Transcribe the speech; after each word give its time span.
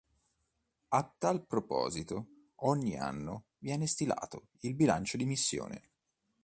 A 0.87 1.11
tal 1.19 1.45
proposito, 1.45 2.25
ogni 2.61 2.97
anno 2.97 3.49
viene 3.59 3.85
stilato 3.85 4.47
il 4.61 4.73
"Bilancio 4.73 5.15
di 5.15 5.25
Missione". 5.27 5.81